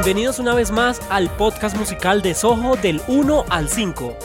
Bienvenidos 0.00 0.38
una 0.38 0.54
vez 0.54 0.70
más 0.70 1.02
al 1.10 1.28
podcast 1.28 1.76
musical 1.76 2.22
de 2.22 2.32
Soho 2.32 2.76
del 2.76 3.02
1 3.08 3.46
al 3.50 3.68
5, 3.68 4.16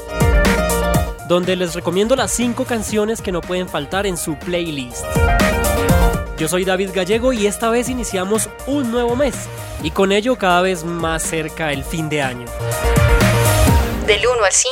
donde 1.27 1.55
les 1.55 1.73
recomiendo 1.73 2.15
las 2.15 2.31
5 2.33 2.65
canciones 2.65 3.23
que 3.23 3.31
no 3.31 3.41
pueden 3.41 3.67
faltar 3.67 4.05
en 4.05 4.15
su 4.15 4.37
playlist. 4.37 5.03
Yo 6.37 6.47
soy 6.47 6.63
David 6.63 6.91
Gallego 6.93 7.33
y 7.33 7.47
esta 7.47 7.71
vez 7.71 7.89
iniciamos 7.89 8.51
un 8.67 8.91
nuevo 8.91 9.15
mes 9.15 9.33
y 9.81 9.89
con 9.89 10.11
ello 10.11 10.37
cada 10.37 10.61
vez 10.61 10.83
más 10.83 11.23
cerca 11.23 11.73
el 11.73 11.83
fin 11.83 12.07
de 12.07 12.21
año. 12.21 12.45
Del 14.05 14.27
1 14.27 14.45
al 14.45 14.51
5 14.51 14.71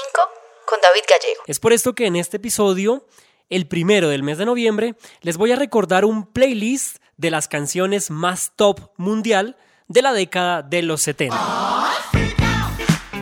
con 0.67 0.79
David 0.81 1.01
Gallego. 1.09 1.43
Es 1.47 1.59
por 1.59 1.73
esto 1.73 1.95
que 1.95 2.05
en 2.05 2.15
este 2.15 2.37
episodio, 2.37 3.07
el 3.49 3.67
primero 3.67 4.07
del 4.07 4.21
mes 4.21 4.37
de 4.37 4.45
noviembre, 4.45 4.93
les 5.21 5.37
voy 5.37 5.51
a 5.51 5.55
recordar 5.55 6.05
un 6.05 6.27
playlist 6.27 6.97
de 7.17 7.31
las 7.31 7.47
canciones 7.47 8.11
más 8.11 8.51
top 8.55 8.91
mundial 8.97 9.57
de 9.91 10.01
la 10.01 10.13
década 10.13 10.61
de 10.61 10.81
los 10.81 11.01
70. 11.01 11.37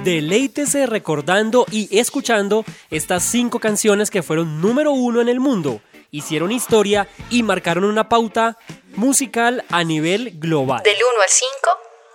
Deleítese 0.04 0.86
recordando 0.86 1.66
y 1.72 1.98
escuchando 2.00 2.64
estas 2.90 3.24
cinco 3.24 3.60
canciones 3.60 4.10
que 4.10 4.24
fueron 4.24 4.62
número 4.62 4.92
uno 4.92 5.20
en 5.20 5.30
el 5.30 5.40
mundo, 5.40 5.82
hicieron 6.12 6.52
historia 6.52 7.08
y 7.30 7.44
marcaron 7.44 7.84
una 7.84 8.08
pauta 8.08 8.58
musical 8.96 9.66
a 9.70 9.84
nivel 9.84 10.40
global. 10.40 10.82
Del 10.84 10.96
1 10.96 11.22
al 11.22 11.30
5 11.30 11.50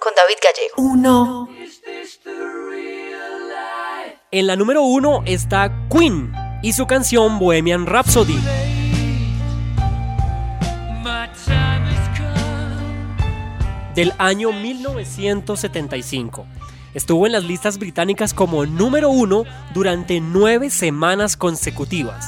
con 0.01 0.12
David 0.15 0.37
Gallego. 0.43 0.74
1. 0.77 1.48
En 4.30 4.46
la 4.46 4.57
número 4.57 4.82
uno 4.82 5.23
está 5.27 5.71
Queen 5.91 6.32
y 6.62 6.73
su 6.73 6.87
canción 6.87 7.38
Bohemian 7.38 7.87
Rhapsody. 7.87 8.63
Del 13.95 14.12
año 14.19 14.53
1975. 14.53 16.47
Estuvo 16.95 17.27
en 17.27 17.33
las 17.33 17.45
listas 17.45 17.79
británicas 17.79 18.32
como 18.35 18.66
número 18.66 19.09
uno 19.10 19.45
durante 19.73 20.21
nueve 20.21 20.68
semanas 20.71 21.37
consecutivas. 21.37 22.27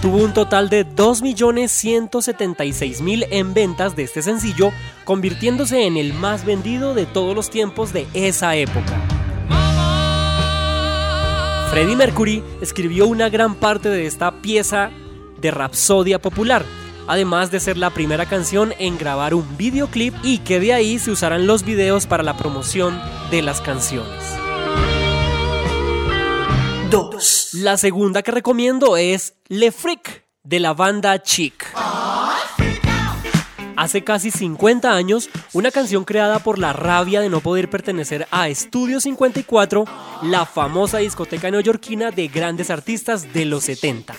Tuvo 0.00 0.16
un 0.18 0.32
total 0.34 0.68
de 0.68 0.86
2.176.000 0.86 3.26
en 3.30 3.54
ventas 3.54 3.96
de 3.96 4.02
este 4.02 4.20
sencillo, 4.20 4.70
convirtiéndose 5.04 5.86
en 5.86 5.96
el 5.96 6.12
más 6.12 6.44
vendido 6.44 6.92
de 6.94 7.06
todos 7.06 7.34
los 7.34 7.48
tiempos 7.48 7.94
de 7.94 8.06
esa 8.12 8.54
época. 8.54 9.00
Freddie 11.70 11.96
Mercury 11.96 12.44
escribió 12.60 13.06
una 13.06 13.30
gran 13.30 13.54
parte 13.54 13.88
de 13.88 14.04
esta 14.06 14.42
pieza 14.42 14.90
de 15.40 15.50
rapsodia 15.50 16.20
popular, 16.20 16.66
además 17.06 17.50
de 17.50 17.60
ser 17.60 17.76
la 17.76 17.90
primera 17.90 18.26
canción 18.26 18.74
en 18.78 18.98
grabar 18.98 19.34
un 19.34 19.56
videoclip 19.56 20.14
y 20.22 20.38
que 20.38 20.60
de 20.60 20.72
ahí 20.72 20.98
se 20.98 21.10
usaran 21.10 21.46
los 21.46 21.64
videos 21.64 22.06
para 22.06 22.22
la 22.22 22.36
promoción 22.36 23.00
de 23.30 23.42
las 23.42 23.60
canciones. 23.60 24.22
2. 26.90 27.54
La 27.54 27.76
segunda 27.76 28.22
que 28.22 28.30
recomiendo 28.30 28.96
es 28.96 29.34
Le 29.48 29.72
Freak 29.72 30.24
de 30.42 30.60
la 30.60 30.74
banda 30.74 31.20
Chic. 31.22 31.66
Hace 33.76 34.04
casi 34.04 34.30
50 34.30 34.92
años, 34.92 35.28
una 35.52 35.70
canción 35.70 36.04
creada 36.04 36.38
por 36.38 36.58
la 36.58 36.72
rabia 36.72 37.20
de 37.20 37.28
no 37.28 37.40
poder 37.40 37.68
pertenecer 37.68 38.28
a 38.30 38.48
Estudio 38.48 39.00
54, 39.00 39.84
la 40.22 40.46
famosa 40.46 40.98
discoteca 40.98 41.50
neoyorquina 41.50 42.12
de 42.12 42.28
grandes 42.28 42.70
artistas 42.70 43.32
de 43.32 43.44
los 43.46 43.64
70. 43.64 44.14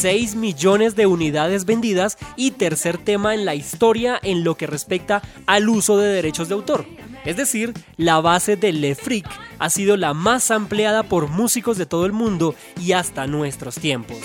6 0.00 0.34
millones 0.34 0.96
de 0.96 1.04
unidades 1.04 1.66
vendidas 1.66 2.16
y 2.34 2.52
tercer 2.52 2.96
tema 2.96 3.34
en 3.34 3.44
la 3.44 3.54
historia 3.54 4.18
en 4.22 4.44
lo 4.44 4.56
que 4.56 4.66
respecta 4.66 5.20
al 5.44 5.68
uso 5.68 5.98
de 5.98 6.08
derechos 6.08 6.48
de 6.48 6.54
autor. 6.54 6.86
Es 7.26 7.36
decir, 7.36 7.74
la 7.98 8.18
base 8.22 8.56
de 8.56 8.72
Le 8.72 8.94
Freak 8.94 9.28
ha 9.58 9.68
sido 9.68 9.98
la 9.98 10.14
más 10.14 10.50
ampliada 10.50 11.02
por 11.02 11.28
músicos 11.28 11.76
de 11.76 11.84
todo 11.84 12.06
el 12.06 12.12
mundo 12.12 12.54
y 12.80 12.92
hasta 12.92 13.26
nuestros 13.26 13.74
tiempos. 13.74 14.16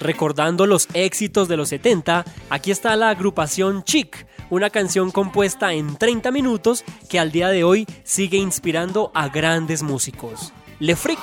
Recordando 0.00 0.64
los 0.64 0.88
éxitos 0.94 1.46
de 1.46 1.58
los 1.58 1.68
70, 1.68 2.24
aquí 2.48 2.70
está 2.70 2.96
la 2.96 3.10
agrupación 3.10 3.84
Chic, 3.84 4.26
una 4.48 4.70
canción 4.70 5.10
compuesta 5.10 5.74
en 5.74 5.96
30 5.96 6.30
minutos 6.30 6.84
que 7.10 7.18
al 7.18 7.32
día 7.32 7.48
de 7.48 7.64
hoy 7.64 7.86
sigue 8.02 8.38
inspirando 8.38 9.10
a 9.12 9.28
grandes 9.28 9.82
músicos. 9.82 10.54
Le 10.80 10.94
Freak. 10.94 11.18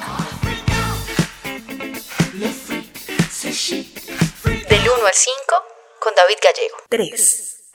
Del 4.69 4.79
1 4.81 5.05
al 5.05 5.13
5 5.13 5.33
con 6.01 6.13
David 6.13 6.35
Gallego. 6.43 6.77
3. 6.89 7.71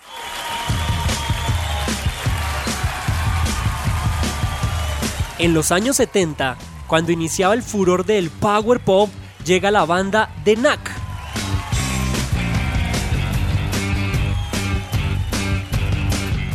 En 5.38 5.54
los 5.54 5.72
años 5.72 5.96
70, 5.96 6.58
cuando 6.86 7.12
iniciaba 7.12 7.54
el 7.54 7.62
furor 7.62 8.04
del 8.04 8.28
power 8.28 8.80
pop, 8.80 9.08
llega 9.46 9.70
la 9.70 9.86
banda 9.86 10.34
The 10.44 10.56
Knack. 10.56 10.99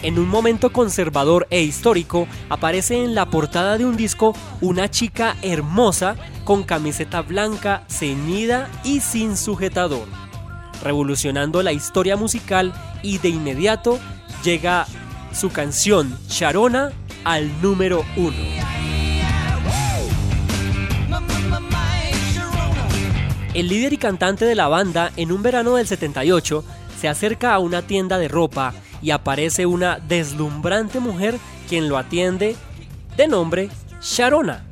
En 0.05 0.19
un 0.19 0.29
momento 0.29 0.71
conservador 0.71 1.47
e 1.49 1.63
histórico, 1.63 2.27
aparece 2.47 3.03
en 3.03 3.15
la 3.15 3.25
portada 3.25 3.75
de 3.79 3.85
un 3.85 3.97
disco 3.97 4.35
una 4.61 4.87
chica 4.87 5.35
hermosa 5.41 6.15
con 6.43 6.61
camiseta 6.61 7.23
blanca, 7.23 7.85
ceñida 7.89 8.69
y 8.83 8.99
sin 8.99 9.35
sujetador, 9.35 10.07
revolucionando 10.83 11.63
la 11.63 11.73
historia 11.73 12.17
musical 12.17 12.71
y 13.01 13.17
de 13.17 13.29
inmediato 13.29 13.97
llega 14.43 14.85
su 15.33 15.49
canción 15.49 16.15
Sharona 16.29 16.91
al 17.23 17.59
número 17.63 18.05
uno. 18.15 18.37
El 23.55 23.69
líder 23.69 23.93
y 23.93 23.97
cantante 23.97 24.45
de 24.45 24.53
la 24.53 24.67
banda, 24.67 25.11
en 25.17 25.31
un 25.31 25.41
verano 25.41 25.77
del 25.77 25.87
78, 25.87 26.63
se 27.01 27.07
acerca 27.07 27.55
a 27.55 27.59
una 27.59 27.81
tienda 27.81 28.19
de 28.19 28.27
ropa 28.27 28.71
y 29.01 29.11
aparece 29.11 29.65
una 29.65 29.99
deslumbrante 29.99 30.99
mujer 30.99 31.37
quien 31.67 31.89
lo 31.89 31.97
atiende 31.97 32.55
de 33.17 33.27
nombre 33.27 33.69
Sharona. 34.01 34.65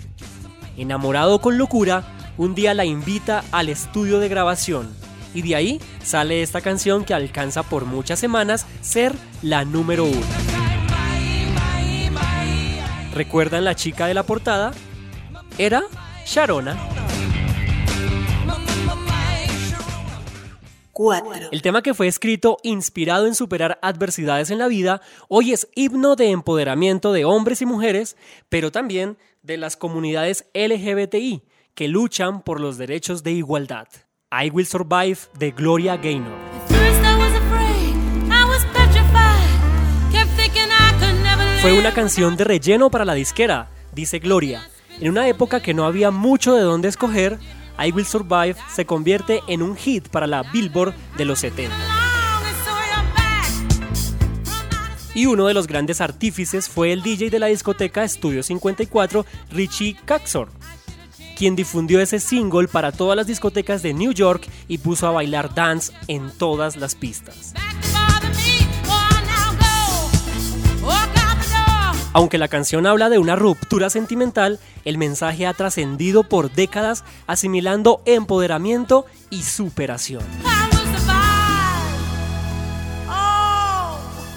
Enamorado 0.78 1.40
con 1.40 1.58
locura, 1.58 2.04
un 2.38 2.56
día 2.56 2.74
la 2.74 2.86
invita 2.86 3.44
al 3.52 3.70
estudio 3.70 4.20
de 4.20 4.30
grabación 4.30 4.90
y 5.34 5.42
de 5.42 5.56
ahí 5.56 5.82
sale 6.04 6.42
esta 6.42 6.62
canción 6.62 7.06
que 7.06 7.14
alcanza 7.14 7.64
por 7.64 7.86
muchas 7.86 8.20
semanas 8.20 8.66
ser 8.82 9.14
la 9.42 9.66
número 9.66 10.06
uno. 10.06 10.22
¿Recuerdan 13.14 13.64
la 13.64 13.76
chica 13.76 14.08
de 14.08 14.14
la 14.14 14.24
portada? 14.24 14.72
Era 15.58 15.84
Sharona. 16.26 16.93
4. 20.94 21.50
El 21.52 21.62
tema 21.62 21.82
que 21.82 21.94
fue 21.94 22.08
escrito 22.08 22.58
inspirado 22.64 23.28
en 23.28 23.36
superar 23.36 23.80
adversidades 23.82 24.52
en 24.52 24.60
la 24.60 24.68
vida, 24.68 25.02
hoy 25.28 25.52
es 25.52 25.68
himno 25.76 26.16
de 26.16 26.30
empoderamiento 26.30 27.12
de 27.12 27.26
hombres 27.26 27.62
y 27.62 27.66
mujeres, 27.66 28.16
pero 28.48 28.72
también 28.72 29.18
de 29.42 29.58
las 29.58 29.76
comunidades 29.76 30.46
LGBTI 30.54 31.44
que 31.74 31.88
luchan 31.88 32.42
por 32.44 32.60
los 32.60 32.78
derechos 32.78 33.24
de 33.24 33.32
igualdad. 33.32 33.88
I 34.32 34.50
Will 34.50 34.68
Survive 34.68 35.18
de 35.38 35.52
Gloria 35.52 35.98
Gaynor. 35.98 36.38
Fue 41.62 41.80
una 41.80 41.94
canción 41.94 42.36
de 42.36 42.44
relleno 42.44 42.90
para 42.90 43.06
la 43.06 43.14
disquera, 43.14 43.70
dice 43.94 44.20
Gloria. 44.20 44.68
En 45.00 45.10
una 45.10 45.28
época 45.28 45.62
que 45.62 45.74
no 45.74 45.86
había 45.86 46.12
mucho 46.12 46.54
de 46.56 46.62
dónde 46.62 46.90
escoger, 46.90 47.40
I 47.80 47.92
Will 47.92 48.06
Survive 48.06 48.56
se 48.74 48.86
convierte 48.86 49.42
en 49.48 49.62
un 49.62 49.76
hit 49.76 50.08
para 50.10 50.28
la 50.28 50.44
Billboard 50.44 50.94
de 51.18 51.26
los 51.26 51.40
70. 51.40 51.76
Y 55.16 55.28
uno 55.28 55.46
de 55.46 55.54
los 55.54 55.68
grandes 55.68 56.02
artífices 56.02 56.68
fue 56.68 56.92
el 56.92 57.04
DJ 57.04 57.30
de 57.30 57.40
la 57.40 57.48
discoteca 57.48 58.08
Studio 58.08 58.42
54, 58.42 59.26
Richie 59.52 59.96
Caxor, 60.06 60.50
quien 61.38 61.56
difundió 61.56 62.00
ese 62.02 62.20
single 62.20 62.68
para 62.68 62.92
todas 62.92 63.16
las 63.16 63.28
discotecas 63.28 63.84
de 63.84 63.94
New 63.94 64.12
York 64.12 64.48
y 64.68 64.80
puso 64.80 65.08
a 65.08 65.12
bailar 65.12 65.54
dance 65.54 65.94
en 66.08 66.32
todas 66.32 66.78
las 66.78 66.96
pistas. 66.96 67.54
Aunque 72.14 72.38
la 72.38 72.48
canción 72.48 72.86
habla 72.86 73.10
de 73.10 73.18
una 73.18 73.36
ruptura 73.36 73.90
sentimental, 73.90 74.60
el 74.86 74.98
mensaje 74.98 75.48
ha 75.48 75.54
trascendido 75.54 76.24
por 76.24 76.52
décadas 76.52 77.04
asimilando 77.26 78.02
empoderamiento 78.06 79.06
y 79.30 79.42
superación. 79.42 80.24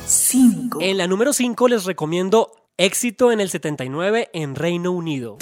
5. 0.06 0.78
En 0.80 0.98
la 0.98 1.06
número 1.06 1.32
5 1.32 1.68
les 1.68 1.84
recomiendo 1.84 2.52
Éxito 2.78 3.32
en 3.32 3.40
el 3.40 3.50
79 3.50 4.30
en 4.32 4.54
Reino 4.54 4.92
Unido. 4.92 5.36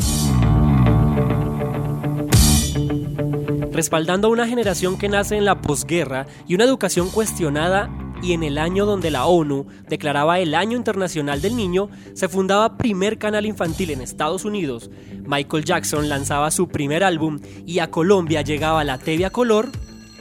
respaldando 3.75 4.29
a 4.29 4.31
una 4.31 4.47
generación 4.47 4.97
que 4.97 5.09
nace 5.09 5.37
en 5.37 5.45
la 5.45 5.61
posguerra 5.61 6.27
y 6.47 6.55
una 6.55 6.63
educación 6.63 7.11
cuestionada 7.11 7.91
y 8.25 8.32
en 8.32 8.43
el 8.43 8.56
año 8.56 8.87
donde 8.87 9.11
la 9.11 9.26
ONU 9.26 9.67
declaraba 9.87 10.38
el 10.38 10.55
Año 10.55 10.76
Internacional 10.76 11.43
del 11.43 11.56
Niño, 11.56 11.91
se 12.15 12.29
fundaba 12.29 12.79
primer 12.79 13.19
canal 13.19 13.44
infantil 13.44 13.91
en 13.91 14.00
Estados 14.00 14.47
Unidos, 14.47 14.91
Michael 15.26 15.65
Jackson 15.65 16.09
lanzaba 16.09 16.50
su 16.50 16.69
primer 16.69 17.05
álbum 17.05 17.41
y 17.67 17.81
a 17.81 17.91
Colombia 17.91 18.43
llegaba 18.43 18.82
la 18.85 18.99
TV 18.99 19.31
color, 19.31 19.71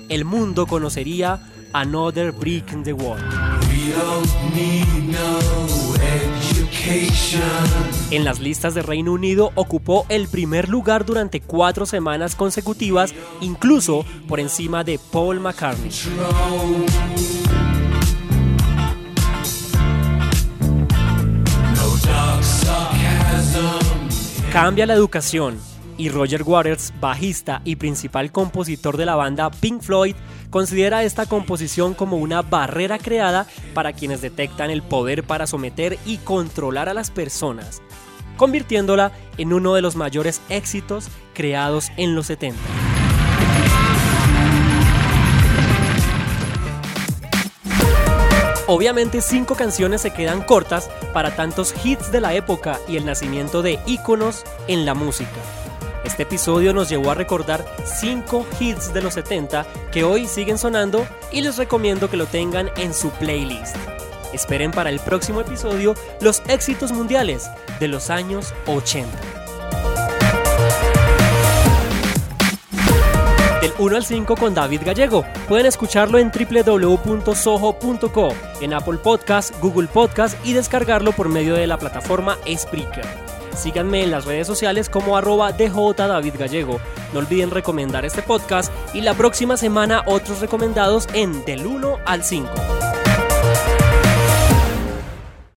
el 0.10 0.26
mundo 0.26 0.68
conocería 0.68 1.42
Another 1.72 2.32
Brick 2.32 2.72
in 2.74 2.84
the 2.84 2.94
Wall. 2.94 3.20
En 8.12 8.26
las 8.26 8.40
listas 8.40 8.74
de 8.74 8.82
Reino 8.82 9.14
Unido 9.14 9.52
ocupó 9.56 10.06
el 10.10 10.28
primer 10.28 10.70
lugar 10.70 11.06
durante 11.06 11.40
cuatro 11.40 11.86
semanas 11.86 12.36
consecutivas, 12.36 13.14
incluso 13.42 14.06
por 14.28 14.40
encima 14.40 14.84
de 14.84 15.00
Paul 15.12 15.40
McCartney. 15.40 15.92
Cambia 24.54 24.86
la 24.86 24.94
educación 24.94 25.60
y 25.98 26.10
Roger 26.10 26.44
Waters, 26.44 26.94
bajista 27.02 27.64
y 27.66 27.76
principal 27.76 28.32
compositor 28.32 28.98
de 28.98 29.08
la 29.08 29.16
banda 29.16 29.50
Pink 29.50 29.82
Floyd, 29.82 30.16
considera 30.52 31.02
esta 31.02 31.26
composición 31.26 31.96
como 31.96 32.18
una 32.18 32.44
barrera 32.44 33.00
creada 33.00 33.48
para 33.74 33.94
quienes 33.94 34.22
detectan 34.22 34.70
el 34.70 34.84
poder 34.84 35.24
para 35.24 35.48
someter 35.48 35.98
y 36.06 36.18
controlar 36.18 36.88
a 36.88 36.94
las 36.94 37.10
personas, 37.10 37.82
convirtiéndola 38.38 39.12
en 39.40 39.54
uno 39.54 39.74
de 39.74 39.82
los 39.82 39.96
mayores 39.96 40.40
éxitos 40.50 41.08
creados 41.34 41.92
en 41.98 42.14
los 42.14 42.28
70. 42.28 42.83
Obviamente 48.76 49.22
cinco 49.22 49.54
canciones 49.54 50.02
se 50.02 50.14
quedan 50.14 50.42
cortas 50.42 50.90
para 51.14 51.36
tantos 51.36 51.76
hits 51.86 52.12
de 52.12 52.20
la 52.20 52.34
época 52.34 52.80
y 52.88 52.98
el 52.98 53.06
nacimiento 53.06 53.62
de 53.62 53.80
íconos 53.86 54.46
en 54.68 54.84
la 54.84 54.96
música. 54.96 55.30
Este 56.04 56.24
episodio 56.24 56.74
nos 56.74 56.90
llevó 56.90 57.12
a 57.12 57.14
recordar 57.14 57.64
5 57.86 58.48
hits 58.60 58.92
de 58.92 59.04
los 59.04 59.14
70 59.14 59.68
que 59.92 60.04
hoy 60.04 60.26
siguen 60.26 60.58
sonando 60.58 61.06
y 61.32 61.42
les 61.42 61.58
recomiendo 61.58 62.10
que 62.10 62.18
lo 62.18 62.26
tengan 62.26 62.72
en 62.76 62.96
su 62.96 63.12
playlist. 63.12 63.76
Esperen 64.34 64.72
para 64.72 64.90
el 64.90 65.00
próximo 65.00 65.42
episodio 65.42 65.94
los 66.20 66.42
éxitos 66.48 66.94
mundiales 66.94 67.52
de 67.80 67.88
los 67.88 68.10
años 68.10 68.56
80. 68.66 69.33
Del 73.64 73.72
1 73.80 73.96
al 73.96 74.04
5 74.04 74.36
con 74.36 74.54
David 74.54 74.82
Gallego. 74.84 75.24
Pueden 75.48 75.68
escucharlo 75.68 76.18
en 76.18 76.34
www.soho.co, 76.34 78.28
en 78.60 78.74
Apple 78.74 78.98
Podcast, 78.98 79.58
Google 79.62 79.88
Podcast 79.88 80.38
y 80.46 80.52
descargarlo 80.52 81.14
por 81.14 81.30
medio 81.30 81.56
de 81.56 81.66
la 81.66 81.78
plataforma 81.78 82.38
Spreaker. 82.54 83.06
Síganme 83.56 84.04
en 84.04 84.12
las 84.12 84.26
redes 84.26 84.48
sociales 84.48 84.90
como 84.90 85.16
arroba 85.16 85.54
DJ 85.54 85.94
David 85.96 86.34
Gallego. 86.38 86.82
No 87.14 87.20
olviden 87.20 87.52
recomendar 87.52 88.04
este 88.04 88.22
podcast 88.22 88.70
y 88.94 89.00
la 89.00 89.14
próxima 89.14 89.56
semana 89.56 90.04
otros 90.08 90.42
recomendados 90.42 91.08
en 91.14 91.46
Del 91.46 91.66
1 91.66 92.00
al 92.06 92.22
5. 92.22 92.50